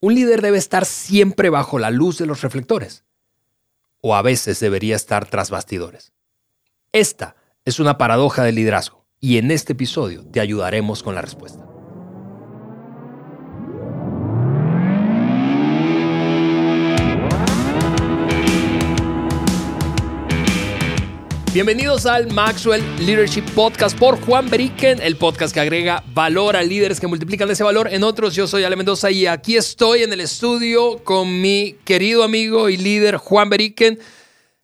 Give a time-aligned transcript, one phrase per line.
[0.00, 3.04] Un líder debe estar siempre bajo la luz de los reflectores.
[4.00, 6.12] O a veces debería estar tras bastidores.
[6.92, 11.65] Esta es una paradoja del liderazgo y en este episodio te ayudaremos con la respuesta.
[21.56, 27.00] Bienvenidos al Maxwell Leadership Podcast por Juan Beriken, el podcast que agrega valor a líderes
[27.00, 28.34] que multiplican ese valor en otros.
[28.34, 32.76] Yo soy Ale Mendoza y aquí estoy en el estudio con mi querido amigo y
[32.76, 33.98] líder Juan Beriken.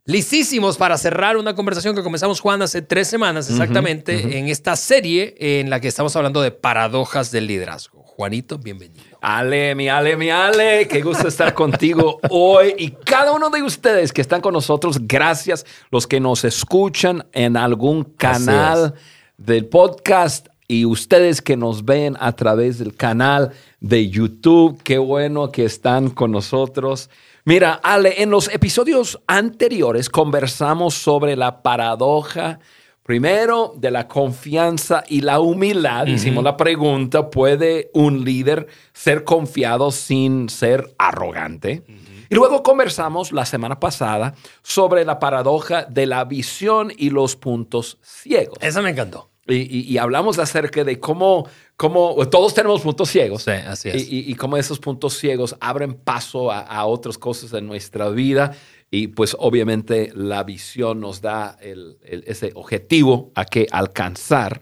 [0.04, 5.36] Listísimos para cerrar una conversación que comenzamos, Juan, hace tres semanas exactamente, en esta serie
[5.38, 8.02] en la que estamos hablando de paradojas del liderazgo.
[8.02, 9.04] Juanito, bienvenido.
[9.20, 14.12] Ale, mi Ale, mi Ale, qué gusto estar contigo hoy y cada uno de ustedes
[14.12, 18.94] que están con nosotros, gracias los que nos escuchan en algún canal
[19.36, 25.52] del podcast y ustedes que nos ven a través del canal de YouTube, qué bueno
[25.52, 27.08] que están con nosotros.
[27.44, 32.60] Mira, Ale, en los episodios anteriores conversamos sobre la paradoja
[33.02, 36.06] Primero, de la confianza y la humildad.
[36.06, 41.82] Hicimos la pregunta, ¿puede un líder ser confiado sin ser arrogante?
[42.30, 47.98] Y luego conversamos la semana pasada sobre la paradoja de la visión y los puntos
[48.02, 48.56] ciegos.
[48.60, 49.31] Esa me encantó.
[49.48, 53.42] Y, hablamos acerca de cómo, cómo, todos tenemos puntos ciegos.
[53.42, 54.06] Sí, así es.
[54.08, 58.52] Y, cómo esos puntos ciegos abren paso a, a otras cosas en nuestra vida
[58.94, 61.56] y pues obviamente la visión nos da
[62.02, 64.60] ese objetivo a que alcanzar.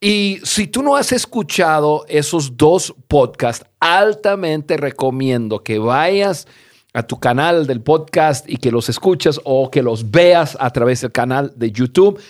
[0.00, 6.46] Y si tú no has escuchado esos dos podcasts, altamente recomiendo que vayas
[6.92, 11.00] a tu canal del podcast y que los escuches o que los veas a través
[11.00, 12.20] del canal de YouTube.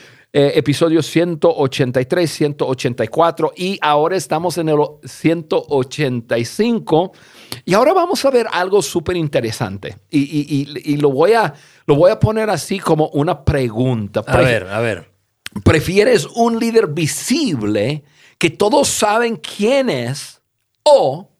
[0.40, 7.12] Eh, episodio 183, 184 y ahora estamos en el 185
[7.64, 9.98] y ahora vamos a ver algo súper interesante.
[10.08, 11.52] Y, lo, voy a,
[11.86, 14.22] lo voy a poner así como una pregunta.
[14.28, 15.10] A ver, a ver.
[15.64, 18.04] ¿Prefieres un líder visible
[18.38, 20.40] que todos saben quién es
[20.84, 21.32] o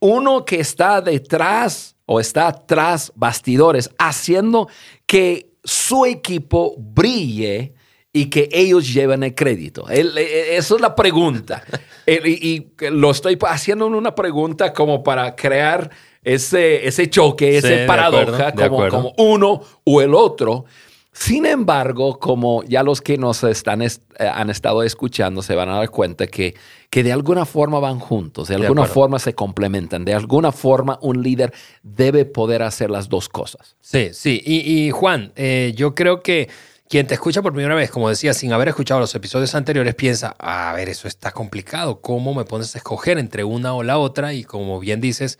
[0.00, 4.66] uno que está detrás o está tras bastidores haciendo
[5.06, 7.74] que su equipo brille
[8.16, 9.90] y que ellos lleven el crédito?
[9.90, 11.62] E, e, eso es la pregunta.
[12.06, 15.90] y, lo estoy haciendo en una pregunta como para crear
[16.22, 20.64] ese, ese choque, ese paradoja, como, como, uno o el otro.
[21.12, 25.76] Sin embargo, como ya los que nos están eh, han estado escuchando se van a
[25.76, 26.54] dar cuenta que,
[26.90, 31.22] que de alguna forma van juntos, de alguna forma se complementan, de alguna forma un
[31.22, 31.52] líder
[31.82, 33.76] debe poder hacer las dos cosas.
[33.80, 34.40] Sí, sí.
[34.44, 36.48] Y, Juan, eh, yo creo que
[36.88, 40.34] quien te escucha por primera vez, como decía, sin haber escuchado los episodios anteriores, piensa,
[40.38, 44.34] a ver, eso está complicado, ¿cómo me pones a escoger entre una o la otra?
[44.34, 45.38] Y como bien dices,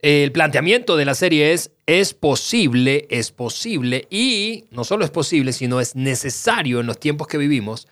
[0.00, 5.52] el planteamiento de la serie es, es posible, es posible, y no solo es posible,
[5.52, 7.88] sino es necesario en los tiempos que vivimos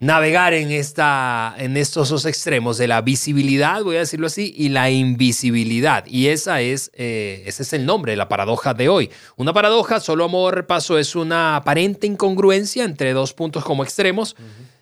[0.00, 4.68] navegar en, esta, en estos dos extremos de la visibilidad, voy a decirlo así, y
[4.68, 6.06] la invisibilidad.
[6.06, 9.10] Y esa es, eh, ese es el nombre la paradoja de hoy.
[9.36, 13.82] Una paradoja, solo a modo de repaso, es una aparente incongruencia entre dos puntos como
[13.82, 14.36] extremos.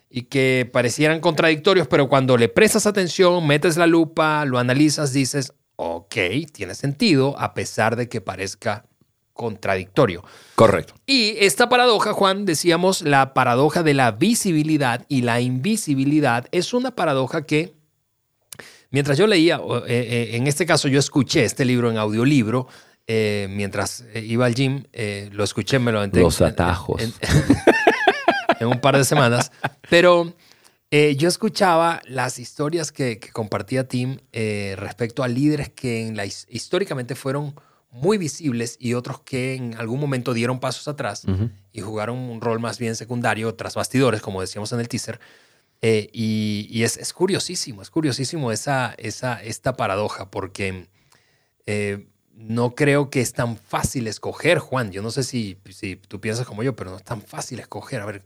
[0.09, 5.51] Y que parecieran contradictorios, pero cuando le prestas atención, metes la lupa, lo analizas, dices,
[5.75, 6.15] ok,
[6.53, 8.86] tiene sentido, a pesar de que parezca
[9.37, 10.25] contradictorio.
[10.55, 10.95] Correcto.
[11.05, 16.95] Y esta paradoja, Juan, decíamos, la paradoja de la visibilidad y la invisibilidad es una
[16.95, 17.75] paradoja que,
[18.89, 22.67] mientras yo leía, eh, eh, en este caso yo escuché este libro en audiolibro,
[23.05, 24.83] eh, mientras iba al gym,
[25.31, 26.23] lo escuché, me lo enteré.
[26.25, 27.01] Los atajos.
[28.59, 29.51] En, un par de semanas.
[29.87, 30.33] Pero
[30.89, 37.53] yo escuchaba las historias que, compartía Tim respecto a líderes que en la, históricamente fueron
[37.89, 41.23] muy visibles y otros que en algún momento dieron pasos atrás
[41.71, 45.19] y jugaron un rol más bien secundario tras bastidores, como decíamos en el teaser.
[45.81, 50.87] Eh, y, es, curiosísimo, es curiosísimo esa, esa, esta paradoja, porque
[51.65, 54.91] eh, no creo que es tan fácil escoger, Juan.
[54.91, 58.01] Yo no sé si, si tú piensas como yo, pero no es tan fácil escoger.
[58.01, 58.23] A ver,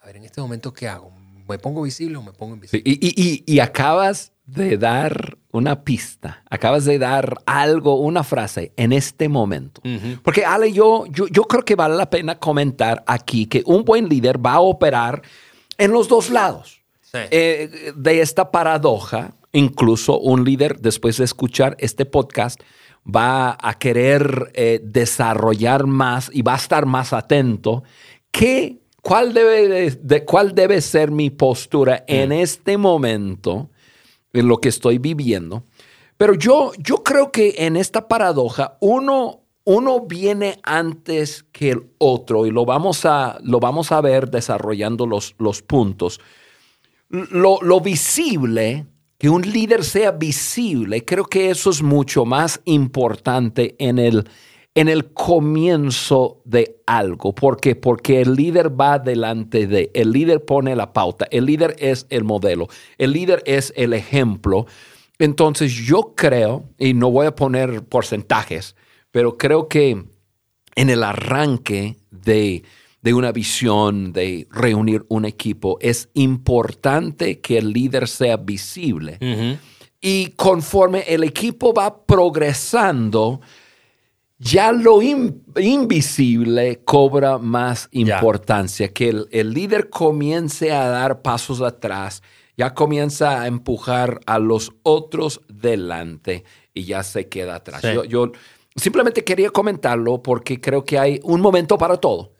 [0.00, 1.12] a ver, en este momento, ¿qué hago?
[1.48, 2.82] ¿Me pongo visible o me pongo invisible?
[2.88, 8.92] y, y, y acabas de dar una pista, acabas de dar algo, una frase en
[8.92, 9.82] este momento.
[10.22, 14.08] Porque Ale, yo, yo, yo creo que vale la pena comentar aquí que un buen
[14.08, 15.22] líder va a operar
[15.78, 16.80] en los dos lados.
[17.12, 22.58] Eh, de esta paradoja, incluso un líder, después de escuchar este podcast,
[23.04, 27.82] va a querer eh, desarrollar más y va a estar más atento.
[28.30, 33.68] ¿Qué, cuál, debe de, ¿Cuál debe ser mi postura en este momento?
[34.32, 35.64] En lo que estoy viviendo.
[36.16, 42.46] Pero yo, yo creo que en esta paradoja uno, uno viene antes que el otro
[42.46, 46.20] y lo vamos a, lo vamos a ver desarrollando los, los puntos.
[47.08, 48.86] Lo, lo visible,
[49.18, 54.24] que un líder sea visible, creo que eso es mucho más importante en el,
[54.74, 57.34] en el comienzo de algo.
[57.34, 57.76] ¿Por qué?
[57.76, 62.24] Porque el líder va delante de, el líder pone la pauta, el líder es el
[62.24, 64.66] modelo, el líder es el ejemplo.
[65.18, 68.74] Entonces yo creo, y no voy a poner porcentajes,
[69.10, 70.04] pero creo que
[70.74, 72.62] en el arranque de,
[73.02, 79.18] de una visión, de reunir un equipo, es importante que el líder sea visible.
[80.00, 83.40] Y conforme el equipo va progresando,
[84.42, 92.24] ya lo invisible cobra más importancia, que el, líder comience a dar pasos atrás,
[92.56, 96.42] ya comienza a empujar a los otros delante
[96.74, 97.82] y ya se queda atrás.
[98.08, 98.32] Yo,
[98.74, 102.32] simplemente quería comentarlo porque creo que hay un momento para todo,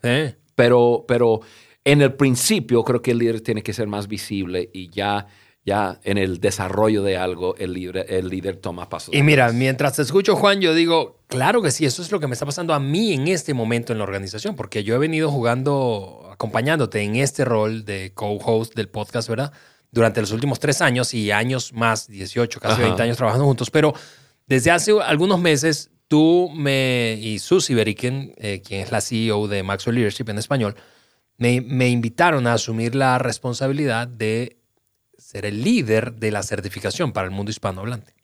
[0.57, 1.41] pero, pero
[1.85, 5.29] en el principio creo que el líder tiene que ser más visible y ya
[5.65, 9.15] ya en el desarrollo de algo el líder, el líder toma pasos.
[9.15, 12.27] Y mira, mientras te escucho, Juan, yo digo, claro que sí, eso es lo que
[12.27, 15.31] me está pasando a mí en este momento en la organización, porque yo he venido
[15.31, 19.53] jugando, acompañándote en este rol de co-host del podcast, ¿verdad?
[19.93, 23.95] Durante los últimos tres años y años más, 18, casi 20 años trabajando juntos, pero
[24.47, 29.63] desde hace algunos meses tú me y Susie Beriken, eh, quien es la CEO de
[29.63, 30.75] Maxwell Leadership en español,
[31.37, 34.62] me, me invitaron a asumir la responsabilidad de
[35.19, 38.15] ser el líder de la certificación para el mundo hispanohablante.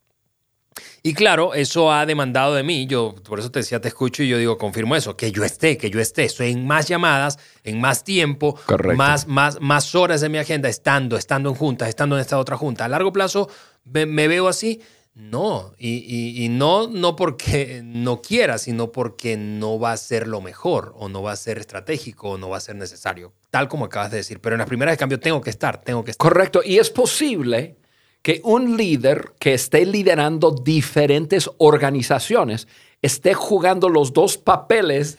[1.03, 4.29] Y claro, eso ha demandado de mí, yo por eso te decía, te escucho y
[4.29, 7.81] yo digo, confirmo eso, que yo esté, que yo esté, estoy en más llamadas, en
[7.81, 8.59] más tiempo,
[8.97, 12.57] más, más, más horas de mi agenda, estando, estando en juntas, estando en esta otra
[12.57, 12.85] junta.
[12.85, 13.49] A largo plazo
[13.85, 14.81] me veo así,
[15.19, 20.95] no, y, no, no porque no quiera, sino porque no va a ser lo mejor,
[20.97, 24.13] o no va a ser estratégico, o no va a ser necesario, tal como acabas
[24.13, 24.41] de decir.
[24.41, 26.25] Pero en las primeras de cambio tengo que estar, tengo que estar.
[26.25, 27.79] Correcto, y es posible
[28.23, 32.69] que un líder que esté liderando diferentes organizaciones
[33.03, 35.19] esté jugando los dos papeles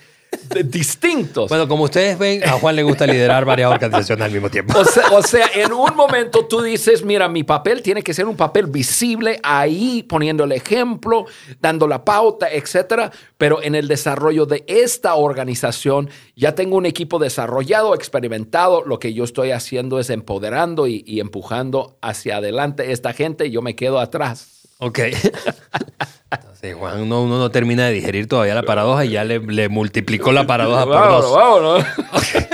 [0.66, 1.50] distintos.
[1.50, 4.74] Bueno, como ustedes ven, a Juan le gusta liderar varias organizaciones al mismo tiempo.
[5.12, 8.68] O sea, en un momento tú dices, mira, mi papel tiene que ser un papel
[8.68, 11.26] visible ahí, poniendo el ejemplo,
[11.60, 13.12] dando la pauta, etcétera.
[13.38, 18.84] Pero en el desarrollo de esta organización ya tengo un equipo desarrollado, experimentado.
[18.86, 23.52] Lo que yo estoy haciendo es empoderando y, y empujando hacia adelante esta gente y
[23.52, 24.68] yo me quedo atrás.
[24.80, 25.00] Ok.
[26.62, 30.46] Sí, Juan, uno, no termina de digerir todavía la paradoja y ya le, multiplicó la
[30.46, 31.34] paradoja por dos.
[31.34, 31.86] Vámonos.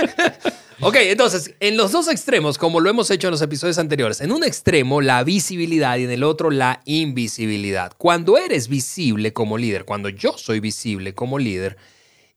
[0.80, 4.30] ok, entonces, en los dos extremos, como lo hemos hecho en los episodios anteriores, en
[4.30, 7.92] un extremo la visibilidad y en el otro la invisibilidad.
[7.98, 11.76] Cuando eres visible como líder, cuando yo soy visible como líder,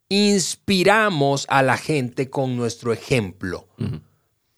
[0.10, 3.68] inspiramos a la gente con nuestro ejemplo.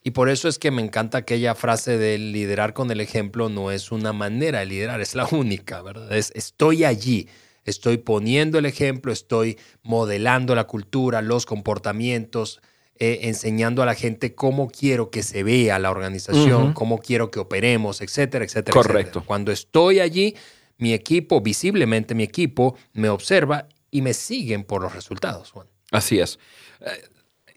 [0.03, 3.71] Y por eso es que me encanta aquella frase de liderar con el ejemplo no
[3.71, 6.11] es una manera de liderar, es la única, ¿verdad?
[6.15, 7.29] Es estoy allí,
[7.65, 12.61] estoy poniendo el ejemplo, estoy modelando la cultura, los comportamientos,
[12.97, 17.39] eh, enseñando a la gente cómo quiero que se vea la organización, cómo quiero que
[17.39, 18.73] operemos, etcétera, etcétera.
[18.73, 19.23] Correcto.
[19.25, 20.35] Cuando estoy allí,
[20.77, 25.67] mi equipo, visiblemente mi equipo, me observa y me siguen por los resultados, Juan.
[25.91, 26.39] Así es.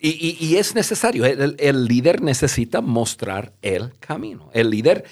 [0.06, 4.50] Y, es necesario, el, líder necesita mostrar el camino.
[4.52, 5.04] El líder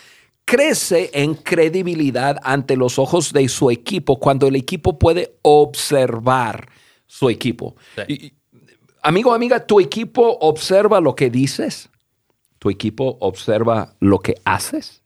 [0.44, 6.68] crece en credibilidad ante los ojos de su equipo cuando el equipo puede observar
[7.06, 7.74] su equipo.
[9.02, 11.88] amigo, amiga, tu equipo observa lo que dices.
[12.58, 15.02] Tu equipo observa lo que haces.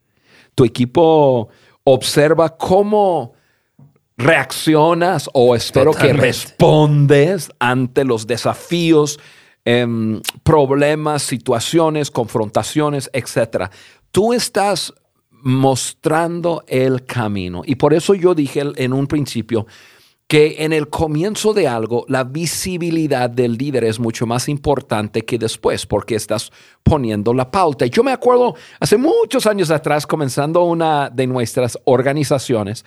[0.57, 1.49] Tu equipo
[1.85, 3.35] observa cómo
[4.17, 9.21] reaccionas o espero que respondes ante los desafíos
[9.69, 13.65] Em, problemas, situaciones, confrontaciones, etc.
[14.13, 14.95] Tú estás
[15.43, 17.63] mostrando el camino.
[17.67, 19.67] Y por eso yo dije en un principio
[20.29, 25.37] que en el comienzo de algo la visibilidad del líder es mucho más importante que
[25.37, 26.53] después porque estás
[26.85, 27.87] poniendo la pauta.
[27.87, 32.85] Yo me acuerdo hace muchos años atrás comenzando una de nuestras organizaciones.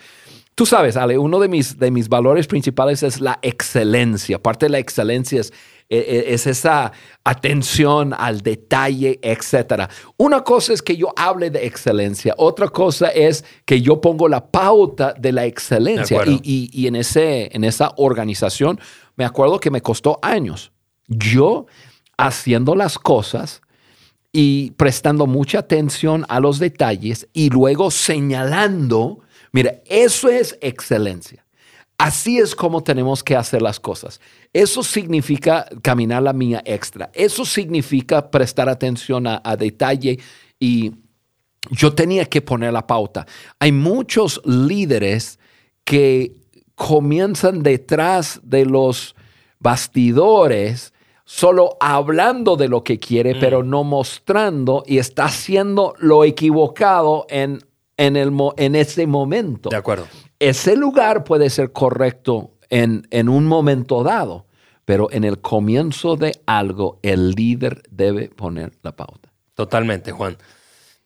[0.54, 4.42] Tú sabes, Ale, uno de mis, de mis valores principales es la excelencia.
[4.42, 5.52] Parte de la excelencia es
[5.90, 6.92] es esa
[7.24, 9.90] atención al detalle, etcétera.
[10.16, 14.46] Una cosa es que yo hable de excelencia, otra cosa es que yo pongo la
[14.46, 16.22] pauta de la excelencia.
[16.26, 18.80] y, en, ese, en esa organización,
[19.16, 20.72] me acuerdo que me costó años.
[21.08, 21.66] Yo
[22.16, 23.60] haciendo las cosas
[24.32, 29.20] y prestando mucha atención a los detalles y luego señalando
[29.52, 31.44] Mira, eso es excelencia.
[32.00, 34.22] Así es como tenemos que hacer las cosas.
[34.54, 37.10] Eso significa caminar la mía extra.
[37.12, 40.18] Eso significa prestar atención a, detalle
[40.58, 40.92] y
[41.70, 43.26] yo tenía que poner la pauta.
[43.58, 45.38] Hay muchos líderes
[45.84, 46.32] que
[46.74, 49.14] comienzan detrás de los
[49.58, 50.94] bastidores
[51.26, 53.68] solo hablando de lo que quiere, pero mm.
[53.68, 57.62] no mostrando y está haciendo lo equivocado en,
[57.98, 59.68] en, el, en ese momento.
[59.68, 60.06] De acuerdo
[60.40, 64.46] ese lugar puede ser correcto en, en un momento dado,
[64.84, 69.32] pero en el comienzo de algo, el líder debe poner la pauta.
[69.54, 70.36] Totalmente, Juan.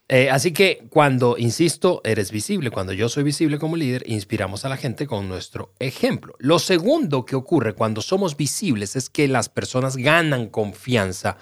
[0.07, 4.69] Eh, así que cuando, insisto, eres visible, cuando yo soy visible como líder, inspiramos a
[4.69, 6.35] la gente con nuestro ejemplo.
[6.39, 11.39] Lo segundo que ocurre cuando somos visibles es que las personas ganan confianza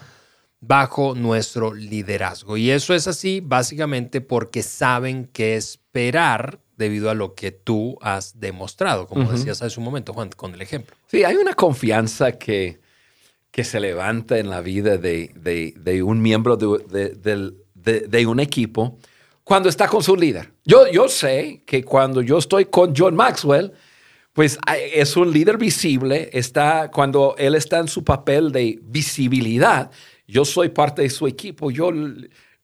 [0.60, 2.56] bajo nuestro liderazgo.
[2.56, 8.40] Y eso es así básicamente porque saben qué esperar debido a lo que tú has
[8.40, 10.96] demostrado, como decías hace un momento, Juan, con el ejemplo.
[11.06, 12.80] Sí, hay una confianza que,
[13.50, 18.98] que se levanta en la vida de, un miembro de, un equipo
[19.44, 20.52] cuando está con su líder.
[20.64, 23.72] Yo, yo sé que cuando yo estoy con John Maxwell,
[24.32, 24.58] pues
[24.94, 29.90] es un líder visible, está, cuando él está en su papel de visibilidad,
[30.26, 31.90] yo soy parte de su equipo, yo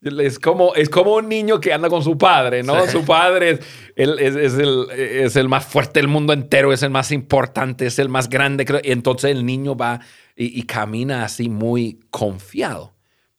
[0.01, 2.87] es como, es como un niño que anda con su padre, ¿no?
[2.87, 3.59] Su padre
[3.97, 8.65] es, el, más fuerte del mundo entero, es el más importante, es el más grande.
[8.85, 10.01] Y entonces el niño va
[10.37, 12.95] y, camina así muy confiado.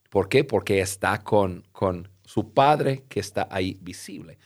[0.09, 0.43] ¿Por qué?
[0.43, 4.37] Porque está con, con su padre que está ahí visible.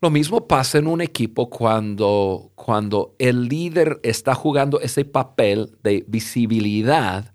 [0.00, 6.04] Lo mismo pasa en un equipo cuando, cuando el líder está jugando ese papel de
[6.06, 7.34] visibilidad,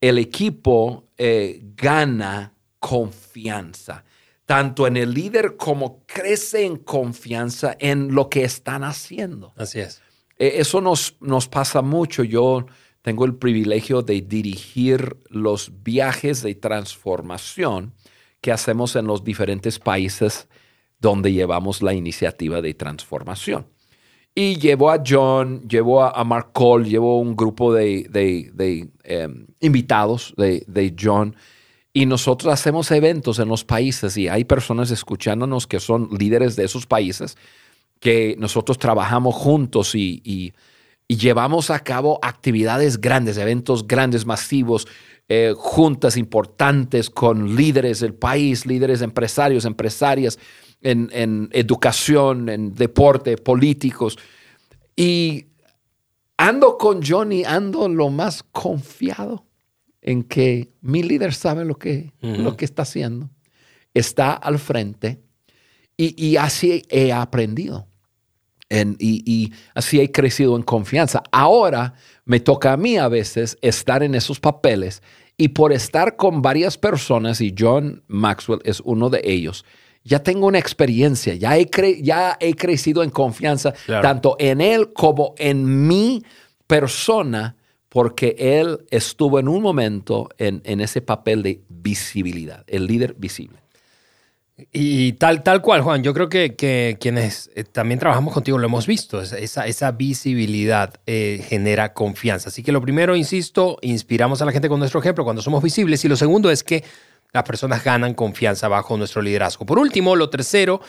[0.00, 2.51] el equipo eh, gana
[2.82, 4.04] confianza,
[4.44, 9.52] tanto en el líder como crece en confianza en lo que están haciendo.
[9.56, 10.02] Así es.
[10.36, 12.24] E, eso nos, nos pasa mucho.
[12.24, 12.66] Yo
[13.02, 17.94] tengo el privilegio de dirigir los viajes de transformación
[18.40, 20.48] que hacemos en los diferentes países
[20.98, 23.68] donde llevamos la iniciativa de transformación.
[24.34, 28.10] Y llevo a John, llevo a, Mark Cole, llevo un grupo de,
[29.04, 31.36] em, invitados de, de John
[31.94, 36.64] y nosotros hacemos eventos en los países y hay personas escuchándonos que son líderes de
[36.64, 37.36] esos países,
[38.00, 40.52] que nosotros trabajamos juntos y,
[41.08, 44.88] llevamos a cabo actividades grandes, eventos grandes, masivos,
[45.28, 50.38] eh, juntas importantes con líderes del país, líderes empresarios, empresarias,
[50.80, 54.18] en, en educación, en deporte, políticos.
[54.96, 55.48] Y
[56.38, 59.44] ando con Johnny, ando lo más confiado
[60.02, 63.30] en que mi líder sabe lo que, lo que está haciendo,
[63.94, 65.20] está al frente
[65.96, 67.86] y, así he aprendido.
[68.68, 71.22] y, y, así he crecido en confianza.
[71.30, 71.94] Ahora
[72.24, 75.02] me toca a mí a veces estar en esos papeles
[75.36, 79.64] y por estar con varias personas, y John Maxwell es uno de ellos,
[80.04, 81.68] ya tengo una experiencia, ya he,
[82.02, 86.22] ya he crecido en confianza, tanto en él como en mi
[86.66, 87.56] persona
[87.92, 93.58] porque él estuvo en un momento en, ese papel de visibilidad, el líder visible.
[94.72, 98.86] Y tal, tal cual, Juan, yo creo que, quienes eh, también trabajamos contigo lo hemos
[98.86, 102.48] visto, esa, visibilidad eh, genera confianza.
[102.48, 106.02] Así que lo primero, insisto, inspiramos a la gente con nuestro ejemplo cuando somos visibles
[106.06, 106.82] y lo segundo es que
[107.34, 109.66] las personas ganan confianza bajo nuestro liderazgo.
[109.66, 110.80] Por último, lo tercero,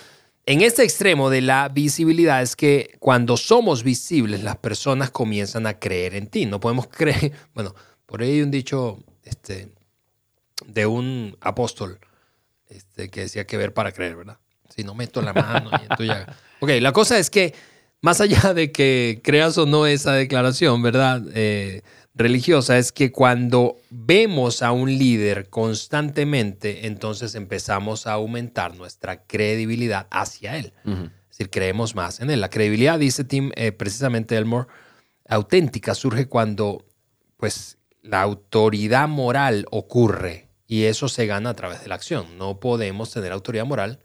[0.46, 5.80] en este extremo de la visibilidad es que cuando somos visibles, las personas comienzan a
[5.80, 6.46] creer en ti.
[6.46, 7.32] No podemos creer.
[7.54, 7.74] Bueno,
[8.06, 9.72] por ahí hay un dicho este,
[10.66, 12.00] de un apóstol
[12.70, 14.38] este, que decía que ver para creer, ¿verdad?
[14.76, 16.38] Si no meto la mano y entonces ya.
[16.60, 17.54] Ok, la cosa es que
[18.00, 21.22] más allá de que creas o no esa declaración, ¿verdad?
[21.34, 21.82] Eh,
[22.16, 30.08] religiosa es que cuando vemos a un líder constantemente, entonces empezamos a aumentar nuestra credibilidad
[30.12, 30.74] hacia él.
[30.86, 32.42] Es decir, creemos más en él.
[32.42, 34.68] La credibilidad, dice Tim, eh, precisamente Elmore,
[35.28, 36.86] auténtica surge cuando
[37.38, 42.38] pues la autoridad moral ocurre y eso se gana a través de la acción.
[42.38, 44.00] No podemos tener autoridad moral.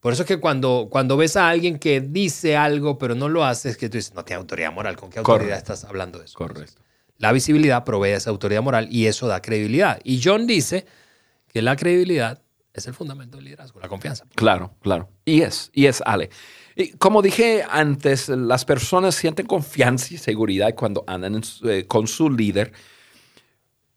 [0.00, 3.44] Por eso es que cuando, cuando ves a alguien que dice algo pero no lo
[3.44, 4.96] hace, es que tú dices, no tiene autoridad moral.
[4.96, 6.38] ¿Con qué autoridad estás hablando de eso?
[6.38, 6.82] Correcto.
[7.22, 10.00] La visibilidad provee esa autoridad moral y eso da credibilidad.
[10.02, 10.86] Y John dice
[11.46, 12.42] que la credibilidad
[12.74, 14.24] es el fundamento del liderazgo, la confianza.
[14.34, 15.08] Claro, claro.
[15.24, 16.30] Y es, y es, Ale.
[16.74, 22.28] Y como dije antes, las personas sienten confianza y seguridad cuando andan eh, con su
[22.28, 22.72] líder,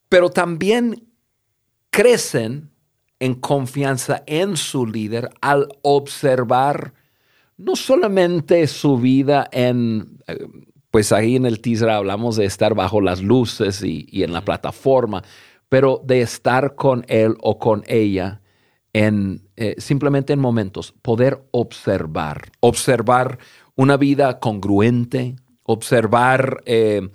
[0.07, 1.07] pero también
[1.89, 2.69] crecen
[3.17, 6.93] en confianza en su líder al observar
[7.57, 10.37] no solamente su vida en, eh,
[10.95, 15.23] pues ahí en el teaser hablamos de estar bajo las luces y, en la plataforma,
[15.67, 18.39] pero de estar con él o con ella
[18.93, 23.39] en eh, simplemente en momentos, poder observar, observar
[23.75, 27.09] una vida congruente, observar eh,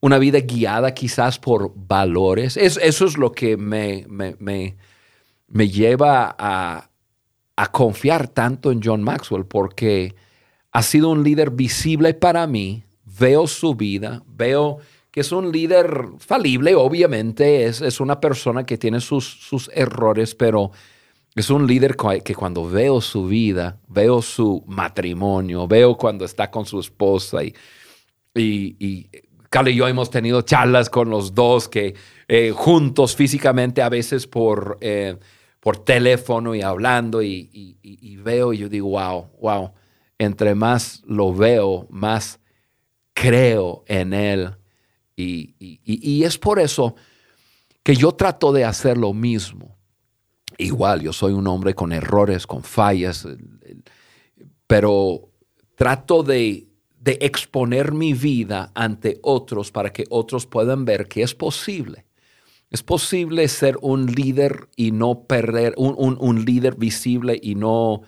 [0.00, 2.56] una vida guiada quizás por valores.
[2.56, 6.88] eso es lo que me, me, lleva a,
[7.54, 10.14] a confiar tanto en John Maxwell, porque
[10.72, 12.84] ha sido un líder visible para mí.
[13.20, 14.78] Veo su vida, veo
[15.10, 20.34] que es un líder falible, obviamente, es, es una persona que tiene sus, sus errores,
[20.34, 20.70] pero
[21.34, 26.64] es un líder que cuando veo su vida, veo su matrimonio, veo cuando está con
[26.64, 27.54] su esposa y,
[28.34, 29.10] y, y
[29.66, 31.94] y yo hemos tenido charlas con los dos que
[32.28, 35.16] eh, juntos físicamente, a veces por, eh,
[35.58, 39.72] por teléfono y hablando y, y, veo y yo digo, wow, wow,
[40.18, 42.39] entre más lo veo, más
[43.12, 44.56] creo en él.
[45.16, 46.94] y es por eso
[47.82, 49.76] que yo trato de hacer lo mismo.
[50.56, 53.26] Igual, yo soy un hombre con errores, con fallas,
[54.66, 55.30] pero
[55.76, 61.34] trato de de exponer mi vida ante otros para que otros puedan ver que es
[61.34, 62.04] posible.
[62.70, 68.02] Es posible ser un líder y no perder, un, líder visible y no,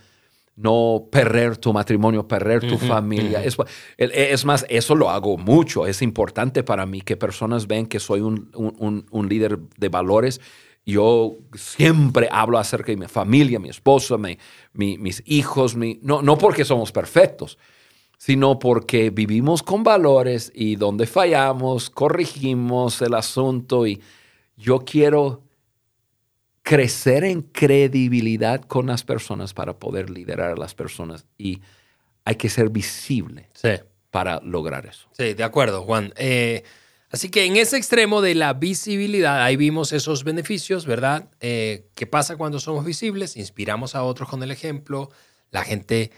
[0.57, 3.43] no perder tu matrimonio, perder tu familia.
[3.43, 3.57] es,
[3.97, 5.87] es, más, eso lo hago mucho.
[5.87, 10.41] Es importante para mí que personas ven que soy un, líder de valores.
[10.85, 14.17] Yo siempre hablo acerca de mi familia, mi esposa,
[14.75, 17.57] mis hijos, mi, no, no porque somos perfectos,
[18.19, 24.01] sino porque vivimos con valores y donde fallamos, corregimos el asunto y
[24.57, 25.43] yo quiero
[26.63, 31.61] crecer en credibilidad con las personas para poder liderar a las personas y
[32.25, 33.49] hay que ser visible
[34.11, 35.09] para lograr eso.
[35.13, 36.13] Sí, de acuerdo, Juan.
[36.17, 36.63] Eh,
[37.11, 41.31] así que en ese extremo de la visibilidad, ahí vimos esos beneficios, ¿verdad?
[41.41, 43.37] Eh, ¿Qué pasa cuando somos visibles?
[43.37, 45.11] Inspiramos a otros con el ejemplo,
[45.51, 46.13] la gente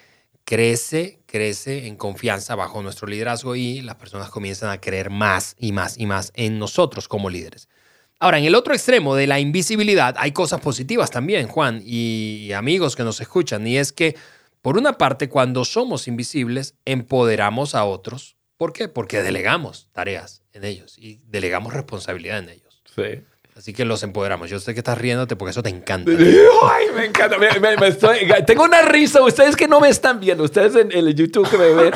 [0.45, 5.73] crece, crece en confianza bajo nuestro liderazgo y las personas comienzan a creer más y
[5.73, 7.69] más y más en nosotros como líderes.
[8.21, 12.97] Ahora, en el otro extremo de la invisibilidad hay cosas positivas también, Juan, y amigos
[12.97, 14.17] que nos escuchan, y es que,
[14.63, 18.37] por una parte, cuando somos invisibles, empoderamos a otros.
[18.57, 18.89] ¿Por qué?
[18.89, 22.83] Porque delegamos tareas en ellos y delegamos responsabilidad en ellos.
[22.95, 23.23] Sí.
[23.57, 24.51] Así que los empoderamos.
[24.51, 26.11] Yo sé que estás riéndote porque eso te encanta.
[26.19, 27.37] Ay, me encanta.
[28.45, 29.23] tengo una risa.
[29.23, 31.95] Ustedes que no me están viendo, ustedes en el YouTube que me ven,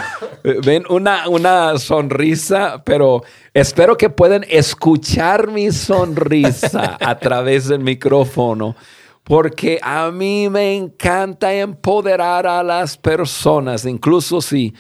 [0.64, 8.76] ven una, una sonrisa, pero espero que puedan escuchar mi sonrisa a través del micrófono.
[9.24, 14.74] Porque a mí me encanta empoderar a las personas, incluso si,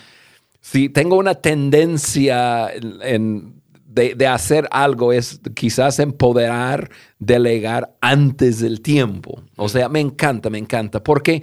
[0.60, 3.57] si tengo una tendencia en
[3.98, 9.42] de, hacer algo es quizás empoderar, delegar antes del tiempo.
[9.56, 11.02] O sea, me encanta, me encanta.
[11.02, 11.42] Porque,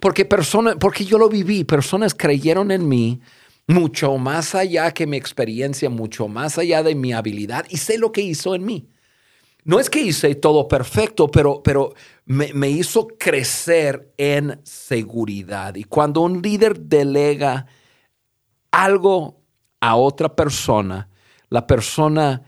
[0.00, 3.20] porque, personas, porque yo lo viví, personas creyeron en mí
[3.66, 8.10] mucho más allá que mi experiencia, mucho más allá de mi habilidad y sé lo
[8.10, 8.88] que hizo en mí.
[9.64, 15.76] No es que hice todo perfecto, pero, pero me, me hizo crecer en seguridad.
[15.76, 17.66] Y cuando un líder delega
[18.72, 19.40] algo
[19.80, 21.08] a otra persona,
[21.52, 22.42] la persona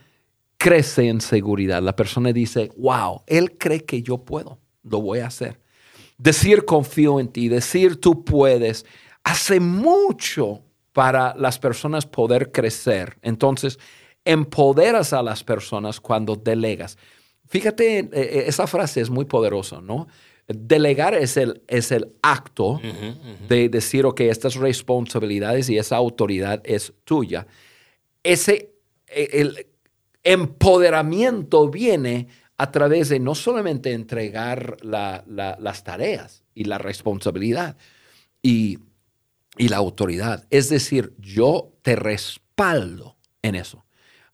[0.56, 1.82] crece en seguridad.
[1.82, 5.60] La persona dice, wow, él cree que yo puedo, lo voy a hacer.
[6.16, 8.86] Decir confío en ti, decir tú puedes,
[9.22, 10.62] hace mucho
[10.94, 13.18] para las personas poder crecer.
[13.20, 13.78] Entonces,
[14.24, 16.96] empoderas a las personas cuando delegas.
[17.46, 20.08] Fíjate, eh, eh, esa frase es muy poderosa, ¿no?
[20.46, 22.80] Delegar es el, es el acto
[23.48, 27.46] de decir, ok, estas responsabilidades y esa autoridad es tuya.
[28.22, 28.73] Ese
[29.14, 29.66] el
[30.22, 37.76] empoderamiento viene a través de no solamente entregar las tareas y la responsabilidad
[38.42, 38.78] y,
[39.56, 43.84] la autoridad, es decir, yo te respaldo en eso.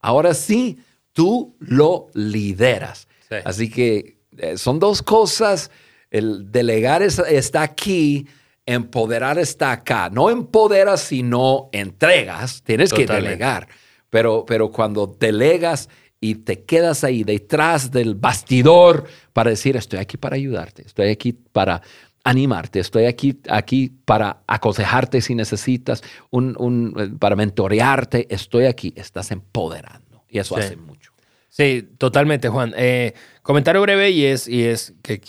[0.01, 0.79] Ahora sí,
[1.12, 3.07] tú lo lideras.
[3.45, 5.71] Así que eh, son dos cosas.
[6.11, 8.27] El delegar está aquí,
[8.64, 10.09] empoderar está acá.
[10.11, 13.69] No empoderas si no entregas, tienes que delegar.
[14.11, 15.88] Pero, pero cuando delegas
[16.20, 21.33] y te quedas ahí detrás del bastidor para decir, estoy aquí para ayudarte, estoy aquí
[21.33, 21.81] para
[22.23, 29.31] animarte, estoy aquí, aquí para aconsejarte si necesitas, un, un, para mentorearte, estoy aquí, estás
[29.31, 30.25] empoderando.
[30.29, 31.12] Y eso hace mucho.
[31.49, 32.73] Sí, totalmente, Juan.
[32.77, 35.20] Eh, comentario breve y es, y es que,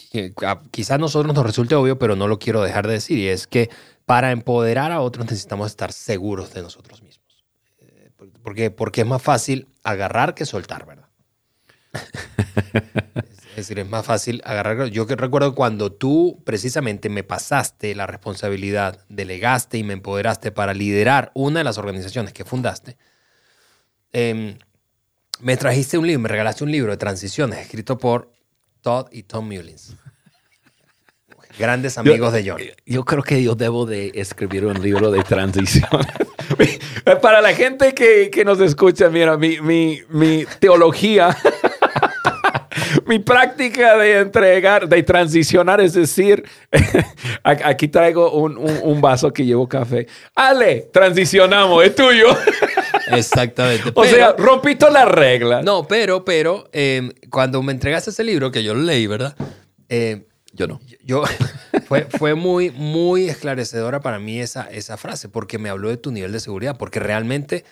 [0.71, 3.47] quizás a nosotros nos resulte obvio, pero no lo quiero dejar de decir, y es
[3.47, 3.69] que
[4.05, 7.10] Para empoderar a otros necesitamos estar seguros de nosotros mismos.
[8.43, 11.09] Porque, porque es más fácil agarrar que soltar, ¿verdad?
[13.51, 14.87] es decir, es más fácil agarrar.
[14.87, 20.73] Yo que recuerdo cuando tú precisamente me pasaste la responsabilidad, delegaste y me empoderaste para
[20.73, 22.97] liderar una de las organizaciones que fundaste,
[24.13, 24.57] em,
[25.39, 28.31] me trajiste un libro, me regalaste un libro de transiciones escrito por
[28.81, 29.95] Todd y Tom Mullins.
[31.61, 32.61] Grandes amigos de John.
[32.85, 35.89] Yo creo que yo debo de escribir un libro de transición.
[37.21, 41.37] Para la gente que, que nos escucha, mira, mi, mi, mi teología
[43.05, 46.43] mi práctica de entregar, de transicionar, es decir,
[47.43, 50.07] aquí traigo un, vaso que llevo café.
[50.35, 52.27] Ale, transicionamos, es tuyo.
[53.11, 53.91] Exactamente.
[53.93, 55.61] o sea, rompito la regla.
[55.61, 59.35] No, pero, pero, em, cuando me entregaste ese libro, que yo lo leí, ¿verdad?
[59.89, 60.79] Em, yo no.
[61.03, 61.23] Yo,
[61.87, 66.11] fue, fue muy, muy esclarecedora para mí esa, esa frase, porque me habló de tu
[66.11, 67.65] nivel de seguridad, porque realmente,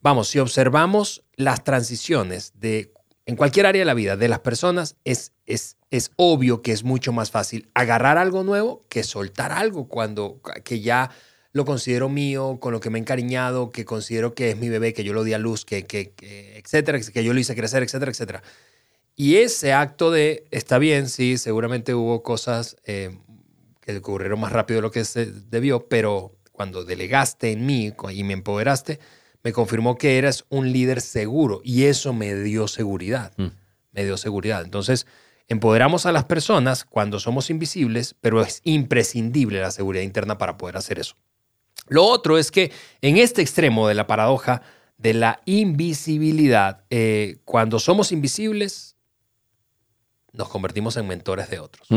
[0.00, 2.92] vamos, si observamos las transiciones de
[3.24, 6.82] en cualquier área de la vida de las personas es, es, es obvio que es
[6.82, 11.10] mucho más fácil agarrar algo nuevo que soltar algo cuando que ya
[11.52, 14.94] lo considero mío, con lo que me he encariñado, que considero que es mi bebé,
[14.94, 16.14] que yo lo di a luz, que, que,
[16.56, 18.42] etcétera, que yo lo hice crecer, etcétera, etcétera.
[19.22, 23.20] Y ese acto de, está bien, sí, seguramente hubo cosas eh,
[23.80, 28.24] que ocurrieron más rápido de lo que se debió, pero cuando delegaste en mí y
[28.24, 28.98] me empoderaste,
[29.44, 33.32] me confirmó que eras un líder seguro y eso me dio seguridad.
[33.36, 33.46] Mm.
[33.92, 34.64] Me dio seguridad.
[34.64, 35.06] Entonces,
[35.46, 40.76] empoderamos a las personas cuando somos invisibles, pero es imprescindible la seguridad interna para poder
[40.76, 41.14] hacer eso.
[41.86, 44.62] Lo otro es que en este extremo de la paradoja
[44.98, 48.91] de la invisibilidad, eh, cuando somos invisibles,
[50.32, 51.88] nos convertimos en mentores de otros.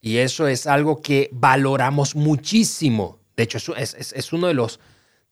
[0.00, 3.20] Y eso es algo que valoramos muchísimo.
[3.36, 4.80] De hecho, es, es uno de los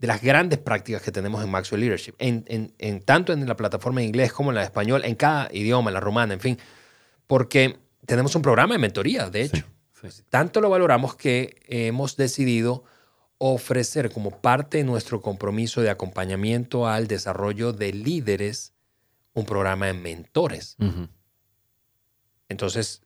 [0.02, 4.00] de las grandes prácticas que tenemos en Maxwell Leadership, en, en, tanto en la plataforma
[4.00, 6.58] en inglés como en la de español, en cada idioma, en la romana, en fin,
[7.28, 9.64] porque tenemos un programa de mentoría, de hecho.
[10.28, 12.82] Tanto lo valoramos que hemos decidido
[13.38, 18.72] ofrecer como parte de nuestro compromiso de acompañamiento al desarrollo de líderes
[19.34, 20.76] un programa de mentores.
[22.52, 23.02] Entonces,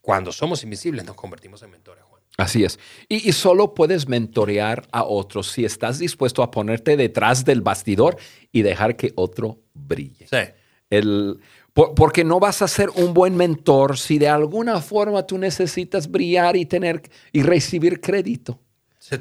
[0.00, 2.04] cuando somos invisibles, nos convertimos en mentores.
[2.36, 2.80] Así es.
[3.08, 8.16] Y, solo puedes mentorear a otros si estás dispuesto a ponerte detrás del bastidor
[8.50, 10.26] y dejar que otro brille.
[10.28, 10.52] Sí.
[10.90, 11.38] El,
[11.72, 16.56] porque no vas a ser un buen mentor si de alguna forma tú necesitas brillar
[16.56, 17.02] y tener
[17.32, 18.58] y recibir crédito.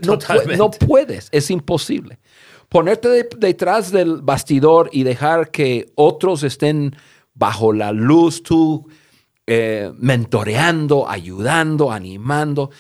[0.06, 0.18] no,
[0.58, 2.20] no, puedes, es imposible.
[2.68, 6.96] Ponerte detrás del bastidor y dejar que otros estén
[7.36, 8.88] bajo la luz, tú
[9.48, 12.72] eh, mentoreando, ayudando, animando.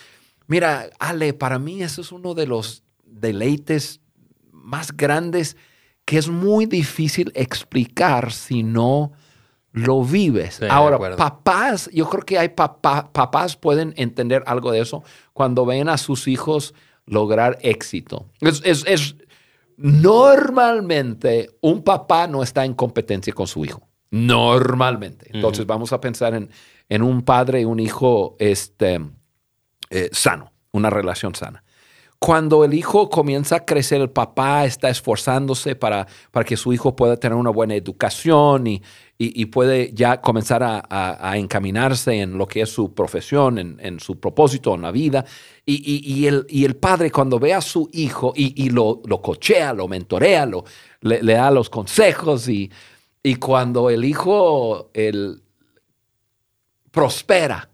[0.47, 4.02] Mira, Ale, para mí eso es uno de los deleites
[4.52, 5.58] más grandes
[6.06, 9.13] que es muy difícil explicar si no
[9.71, 10.62] lo vives.
[10.69, 15.89] Ahora, papás, yo creo que hay papá, papás pueden entender algo de eso cuando ven
[15.89, 16.73] a sus hijos
[17.06, 18.28] lograr éxito.
[18.39, 19.15] Es,
[19.76, 23.88] normalmente un papá no está en competencia con su hijo.
[24.13, 25.26] Normalmente.
[25.34, 26.47] Entonces vamos a pensar en,
[26.88, 29.02] en un padre y un hijo este,
[29.89, 31.63] eh, sano, una relación sana.
[32.19, 36.95] Cuando el hijo comienza a crecer, el papá está esforzándose para, para que su hijo
[36.95, 38.84] pueda tener una buena educación y,
[39.17, 43.99] y, puede ya comenzar a, a, encaminarse en lo que es su profesión, en, en
[43.99, 45.26] su propósito en la vida.
[45.65, 49.73] Y, y, el, y, el, padre cuando ve a su hijo y, lo, lo, cochea,
[49.73, 50.63] lo mentorea, lo,
[51.02, 52.71] le, da los consejos y,
[53.36, 55.42] cuando el hijo el,
[56.92, 57.70] prospera,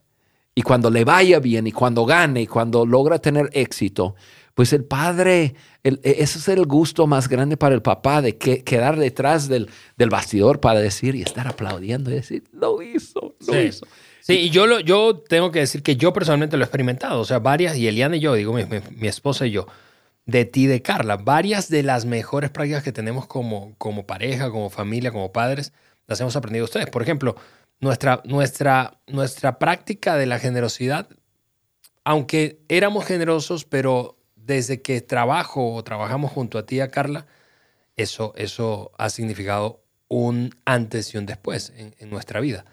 [0.56, 4.16] y cuando le vaya bien y cuando gane y cuando logra tener éxito,
[4.54, 8.64] pues el padre, e, ese es el gusto más grande para el papá de que,
[8.66, 13.62] quedar detrás del, del, bastidor para decir y estar aplaudiendo y decir, lo hizo, lo
[13.62, 13.86] hizo.
[14.20, 17.26] Sí, y yo, lo, yo tengo que decir que yo personalmente lo he experimentado, o
[17.26, 19.66] sea, varias, y Eliana y yo, digo, mi, mi, esposa y yo,
[20.30, 24.70] de ti, de Carla, varias de las mejores prácticas que tenemos como, como pareja, como
[24.70, 25.74] familia, como padres,
[26.08, 26.90] las hemos aprendido ustedes.
[26.90, 27.36] Por ejemplo,
[27.80, 31.08] nuestra, nuestra, nuestra práctica de la generosidad,
[32.04, 37.26] aunque éramos generosos, pero desde que trabajo o trabajamos junto a ti, a Carla,
[37.96, 42.66] eso, eso ha significado un antes y un después en, nuestra vida.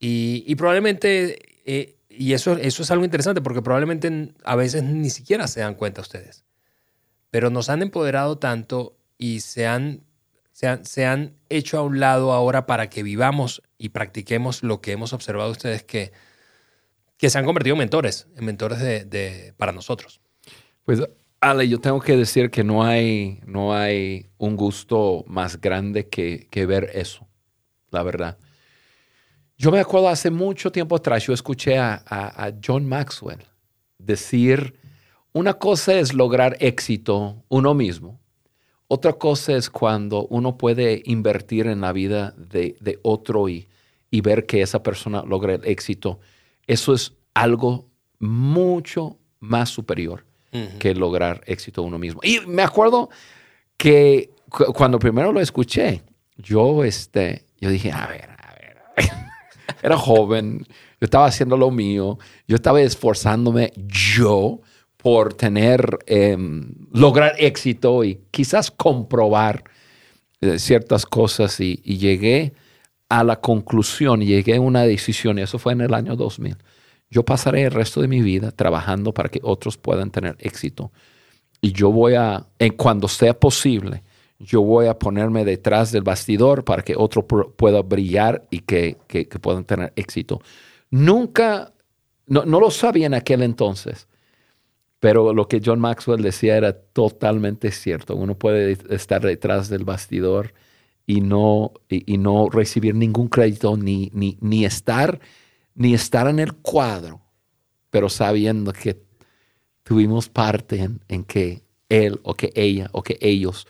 [0.00, 5.48] Y, probablemente, eh, y eso, eso es algo interesante porque probablemente a veces ni siquiera
[5.48, 6.44] se dan cuenta ustedes,
[7.30, 10.02] pero nos han empoderado tanto y se han
[10.82, 15.12] se han, hecho a un lado ahora para que vivamos y practiquemos lo que hemos
[15.12, 16.10] observado ustedes que,
[17.16, 20.20] que se han convertido en mentores, en mentores de, para nosotros.
[20.84, 21.00] Pues,
[21.40, 26.48] Ale, yo tengo que decir que no hay, no hay un gusto más grande que,
[26.50, 27.28] que ver eso,
[27.92, 28.36] la verdad.
[29.56, 33.44] Yo me acuerdo hace mucho tiempo atrás, yo escuché a, a, a John Maxwell
[33.98, 34.74] decir,
[35.38, 38.18] una cosa es lograr éxito uno mismo,
[38.88, 43.68] otra cosa es cuando uno puede invertir en la vida de, de otro y,
[44.10, 46.18] y ver que esa persona logra el éxito.
[46.66, 47.86] Eso es algo
[48.18, 50.24] mucho más superior
[50.78, 52.20] que lograr éxito uno mismo.
[52.24, 53.10] Y me acuerdo
[53.76, 56.02] que cu- cuando primero lo escuché,
[56.38, 59.10] yo, este, yo dije, a ver, a ver, a ver.
[59.82, 64.60] Era joven, yo estaba haciendo lo mío, yo estaba esforzándome yo
[65.08, 69.64] por tener, em, lograr éxito y quizás comprobar
[70.42, 72.52] eh, ciertas cosas y, llegué
[73.08, 76.58] a la conclusión, llegué a una decisión, y eso fue en el año 2000.
[77.08, 80.92] Yo pasaré el resto de mi vida trabajando para que otros puedan tener éxito.
[81.62, 82.44] Y yo voy a,
[82.76, 84.02] cuando sea posible,
[84.38, 88.98] yo voy a ponerme detrás del bastidor para que otro pu- pueda brillar y que,
[89.06, 90.42] que- que puedan tener éxito.
[90.90, 91.72] Nunca,
[92.26, 94.06] no, no lo sabía en aquel entonces,
[95.00, 98.16] pero lo que John Maxwell decía era totalmente cierto.
[98.16, 100.54] Uno puede estar detrás del bastidor
[101.06, 105.20] y no, y, y no recibir ningún crédito ni, ni, ni, estar,
[105.74, 107.22] ni estar en el cuadro,
[107.90, 109.00] pero sabiendo que
[109.84, 113.66] tuvimos parte en, en que él o que ella o que ellos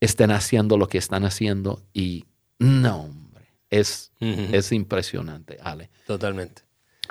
[0.00, 2.24] estén haciendo lo que están haciendo y
[2.58, 5.90] no, hombre, es, es impresionante, Ale.
[6.06, 6.62] Totalmente.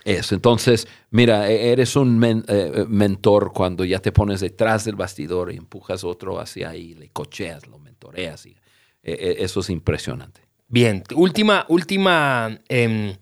[0.03, 4.95] Eso, entonces, mira, e- eres un men- eh, mentor cuando ya te pones detrás del
[4.95, 8.45] bastidor y empujas otro hacia ahí, le cocheas, lo mentoreas.
[8.45, 8.55] Y, eh,
[9.03, 10.41] eh, eso es impresionante.
[10.67, 13.15] Bien, última, última em,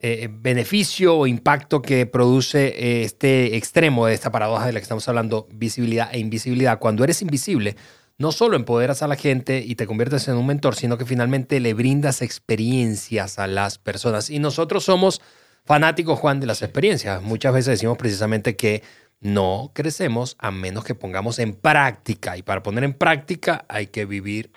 [0.00, 4.84] eh, beneficio o impacto que produce eh, este extremo de esta paradoja de la que
[4.84, 6.78] estamos hablando, visibilidad e invisibilidad.
[6.78, 7.76] Cuando eres invisible,
[8.18, 11.60] no solo empoderas a la gente y te conviertes en un mentor, sino que finalmente
[11.60, 14.30] le brindas experiencias a las personas.
[14.30, 15.20] Y nosotros somos
[15.66, 17.20] fanáticos, Juan, de las experiencias.
[17.22, 18.82] Muchas veces decimos precisamente que
[19.20, 22.36] no crecemos a menos que pongamos en práctica.
[22.36, 24.50] Y para poner en práctica hay que vivir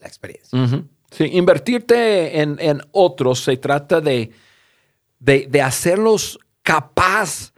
[0.00, 0.60] la experiencia.
[0.60, 0.88] Ujú.
[1.10, 4.30] Sí, invertirte en, en otros se trata de,
[5.18, 7.52] de, de hacerlos capaz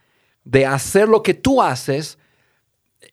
[0.44, 2.18] de hacer lo que tú haces.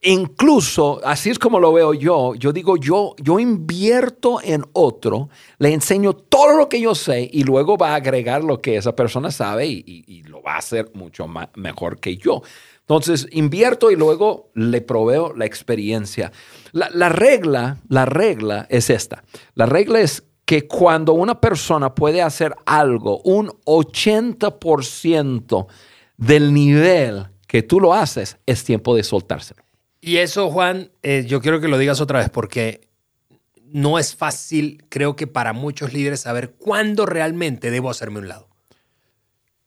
[0.02, 5.74] Incluso, así es como lo veo yo, yo digo, yo, yo invierto en otro, le
[5.74, 9.32] enseño todo lo que yo sé y luego va a agregar lo que esa persona
[9.32, 12.42] sabe y, lo va a hacer mucho ma- mejor que yo.
[12.82, 16.32] Entonces, invierto y luego le proveo la experiencia.
[16.72, 19.24] La, la regla, la regla es esta.
[19.56, 25.68] La regla es que cuando una persona puede hacer algo un 80%
[26.18, 29.64] del nivel que tú lo haces, es tiempo de soltárselo.
[30.02, 32.88] Y eso, Juan, eh, yo quiero que lo digas otra vez porque
[33.66, 38.48] no es fácil, creo que para muchos líderes, saber cuándo realmente debo hacerme un lado.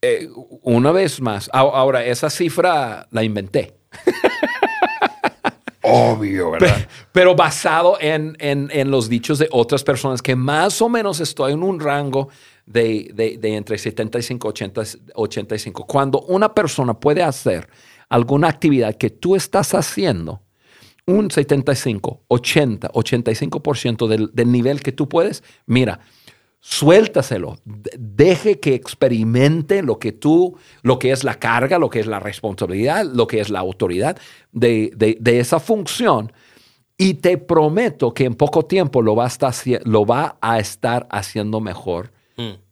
[0.02, 0.28] Eh,
[0.62, 3.74] una vez más, ahora esa cifra la inventé.
[5.82, 10.88] Obvio, Pe- Pero basado en, en- en los dichos de otras personas que más o
[10.90, 12.28] menos estoy en un rango
[12.66, 14.82] de, de- de entre 75 y 80,
[15.14, 15.86] 85.
[15.86, 17.68] Cuando una persona puede hacer
[18.10, 20.42] alguna actividad que tú estás haciendo,
[21.06, 26.00] un 75, 80, 85% del, del nivel que tú puedes, mira,
[26.62, 27.58] suéltaselo,
[27.98, 32.20] deje que experimente lo que tú, lo que es la carga, lo que es la
[32.20, 34.18] responsabilidad, lo que es la autoridad
[34.52, 36.32] de, de- de esa función.
[36.98, 41.08] Y te prometo que en poco tiempo lo va a estar, lo va a estar
[41.10, 42.12] haciendo mejor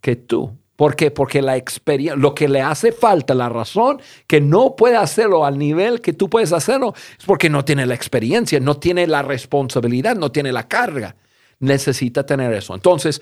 [0.02, 0.52] que tú.
[0.78, 1.10] ¿Por qué?
[1.10, 5.58] Porque la experiencia, lo que le hace falta, la razón que no puede hacerlo al
[5.58, 10.14] nivel que tú puedes hacerlo, es porque no tiene la experiencia, no tiene la responsabilidad,
[10.14, 11.16] no tiene la carga.
[11.58, 12.76] Necesita tener eso.
[12.76, 13.20] Entonces,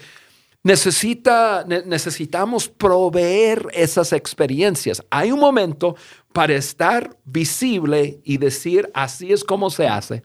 [0.64, 5.02] necesita, ne- necesitamos proveer esas experiencias.
[5.08, 5.96] Hay un momento
[6.34, 10.24] para estar visible y decir, así es como se hace.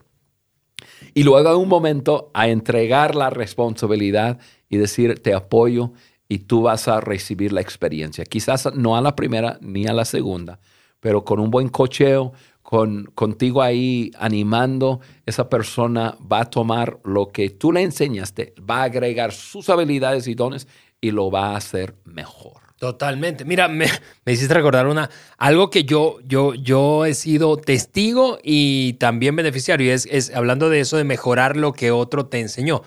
[1.14, 5.94] Y luego hay un momento a entregar la responsabilidad y decir, te apoyo
[6.32, 8.24] y tú vas a recibir la experiencia.
[8.24, 10.60] Quizás no a la primera ni a la segunda,
[10.98, 17.28] pero con un buen cocheo, con, contigo ahí animando, esa persona va a tomar lo
[17.32, 20.68] que tú le enseñaste, va a agregar sus habilidades y dones
[21.02, 22.62] y lo va a hacer mejor.
[22.78, 23.44] Totalmente.
[23.44, 23.86] Mira, me,
[24.24, 29.88] me hiciste recordar una, algo que yo, yo, yo he sido testigo y también beneficiario,
[29.88, 32.80] y es, es hablando de eso de mejorar lo que otro te enseñó.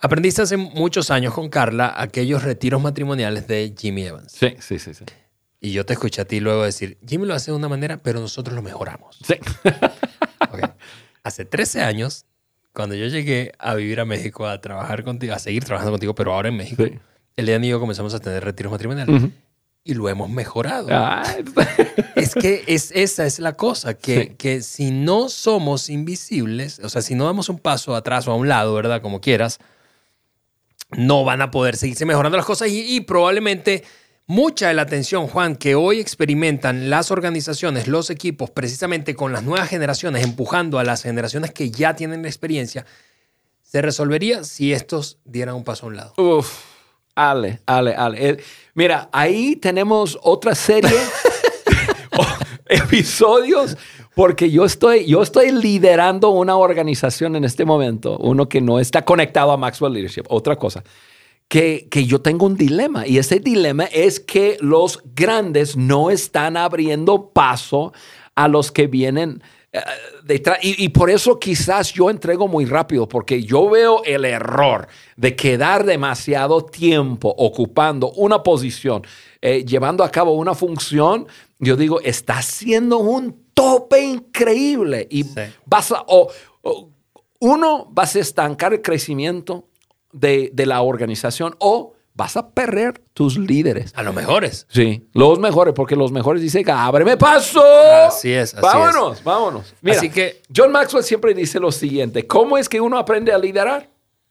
[0.00, 4.32] Aprendiste hace muchos años con Carla aquellos retiros matrimoniales de Jimmy Evans.
[4.32, 5.04] Sí, sí, sí, sí.
[5.60, 8.20] Y yo te escuché a ti luego decir, Jimmy lo hace de una manera, pero
[8.20, 9.18] nosotros lo mejoramos.
[9.26, 9.34] Sí.
[11.24, 12.26] hace 13 años,
[12.72, 16.32] cuando yo llegué a vivir a México, a trabajar contigo, a seguir trabajando contigo, pero
[16.32, 16.98] ahora en México, Sí.
[17.36, 19.30] Elian y yo comenzamos a tener retiros matrimoniales.
[19.84, 20.88] Y lo hemos mejorado.
[20.90, 21.22] Ah,
[22.16, 24.28] Es que es, esa es la cosa, que, Sí.
[24.36, 28.34] que si no somos invisibles, o sea, si no damos un paso atrás o a
[28.34, 29.00] un lado, ¿verdad?
[29.02, 29.58] Como quieras,
[30.90, 33.84] no van a poder seguirse mejorando las cosas y, y probablemente
[34.28, 39.42] mucha de la atención, Juan, que hoy experimentan las organizaciones, los equipos, precisamente con las
[39.42, 42.84] nuevas generaciones, empujando a las generaciones que ya tienen la experiencia,
[43.62, 46.14] se resolvería si estos dieran un paso a un lado.
[46.18, 46.62] Uf,
[47.14, 48.28] Ale, Ale, Ale.
[48.28, 48.36] Eh,
[48.74, 50.90] mira, ahí tenemos otra serie,
[52.66, 53.76] episodios,
[54.18, 59.04] porque yo estoy, yo estoy liderando una organización en este momento, uno que no está
[59.04, 60.82] conectado a Maxwell Leadership, otra cosa.
[61.46, 66.56] Que, que yo tengo un dilema y ese dilema es que los grandes no están
[66.56, 67.92] abriendo paso
[68.34, 69.78] a los que vienen eh,
[70.24, 70.58] detrás.
[70.62, 75.36] Y, y por eso quizás yo entrego muy rápido, porque yo veo el error de
[75.36, 79.02] quedar demasiado tiempo ocupando una posición,
[79.40, 81.28] eh, llevando a cabo una función.
[81.60, 85.40] Yo digo, está haciendo un tope increíble y Sí.
[85.66, 86.28] vas a, o-
[86.62, 86.88] o-
[87.40, 89.64] uno, vas a estancar el crecimiento
[90.12, 93.92] de, de la organización o vas a perder tus líderes.
[93.96, 94.66] A los mejores.
[94.70, 97.62] Sí, los mejores, porque los mejores dicen, ábreme paso.
[98.06, 99.74] Así es, así vámonos, vámonos.
[99.82, 103.38] Mira, Así que- John Maxwell siempre dice lo siguiente, ¿cómo es que uno aprende a
[103.38, 103.88] liderar?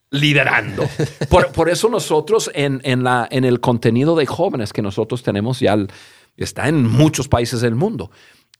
[0.09, 0.83] Liderando.
[1.29, 5.59] por, por eso nosotros en, en la, en el contenido de jóvenes que nosotros tenemos
[5.59, 5.77] ya
[6.37, 8.09] está en muchos países del mundo.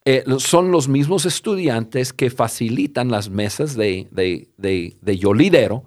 [0.04, 5.84] Eh, son los mismos estudiantes que facilitan las mesas de, de, de, de Yo Lidero,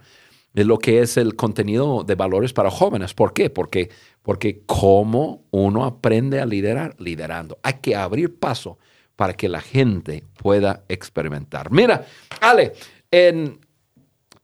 [0.54, 3.13] de lo que es el contenido de valores para jóvenes.
[3.13, 3.50] ¿Por qué?
[3.50, 3.89] Porque,
[4.21, 7.58] porque cómo uno aprende a liderar, liderando.
[7.63, 8.78] Hay que abrir paso
[9.15, 11.71] para que la gente pueda experimentar.
[11.71, 12.06] Mira,
[12.41, 12.74] Ale,
[13.12, 13.60] en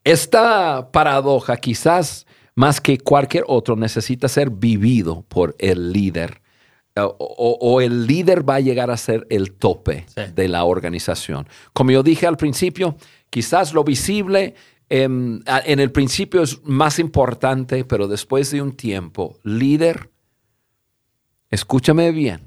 [0.04, 2.26] esta paradoja quizás
[2.56, 6.42] más que cualquier otro necesita ser vivido por el líder.
[7.00, 10.22] O, el líder va a llegar a ser el tope Sí.
[10.36, 11.48] de la organización.
[11.74, 12.96] Como yo dije al principio,
[13.30, 14.56] quizás lo visible
[14.90, 20.10] em, en el principio es más importante, pero después de un tiempo, líder,
[21.52, 22.42] escúchame bien,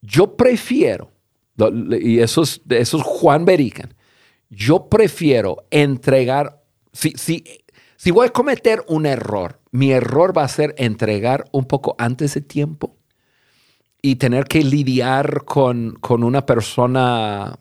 [0.00, 1.10] yo prefiero,
[2.00, 3.94] y eso es, eso es Juan Berican,
[4.50, 7.44] yo prefiero entregar, si, si,
[7.96, 12.34] si voy a cometer un error, mi error va a ser entregar un poco antes
[12.34, 12.96] de tiempo
[14.00, 17.58] y tener que lidiar con, con una persona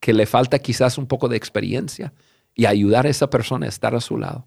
[0.00, 2.12] que le falta quizás un poco de experiencia
[2.54, 4.46] y ayudar a esa persona a estar a su lado,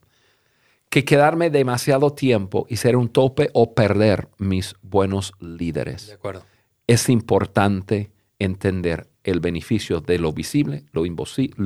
[0.90, 6.44] que quedarme demasiado tiempo y ser un tope o perder mis buenos líderes De acuerdo.
[6.88, 11.04] es importante entender el beneficio de lo visible, lo,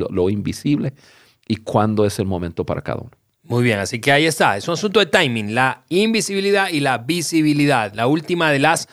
[0.10, 0.94] lo invisible
[1.48, 3.12] y cuándo es el momento para cada uno.
[3.44, 4.56] Muy bien, así que ahí está.
[4.56, 7.94] Es un asunto de timing, la invisibilidad y la visibilidad.
[7.94, 8.88] La última de las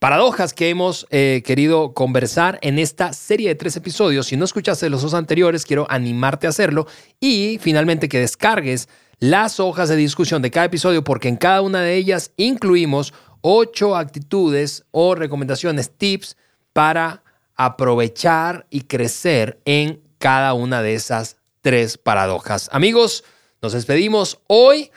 [0.00, 4.26] paradojas que hemos eh, querido conversar en esta serie de tres episodios.
[4.26, 6.88] Si no escuchaste los dos anteriores, quiero animarte a hacerlo
[7.20, 8.88] y finalmente que descargues
[9.20, 13.94] las hojas de discusión de cada episodio porque en cada una de ellas incluimos ocho
[13.94, 16.36] actitudes o recomendaciones, tips
[16.72, 17.22] para
[17.54, 22.68] aprovechar y crecer en cada una de esas tres paradojas.
[22.72, 23.22] Amigos,
[23.62, 24.90] nos despedimos hoy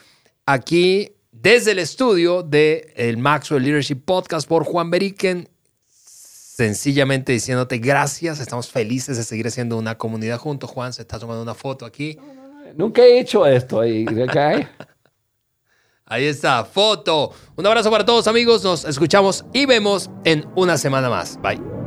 [0.45, 5.47] aquí desde el estudio del el Maxwell Leadership Podcast por Juan Beriken.
[5.87, 8.39] Sencillamente diciéndote gracias.
[8.39, 10.69] Estamos felices de seguir haciendo una comunidad juntos.
[10.71, 12.17] Juan se está tomando una foto aquí.
[12.75, 13.85] Nunca he hecho esto.
[13.85, 14.35] y- ¿ok?
[16.07, 17.31] Ahí está, foto.
[17.55, 18.63] Un abrazo para todos amigos.
[18.63, 21.39] Nos escuchamos y vemos en una semana más.
[21.41, 21.84] Bye.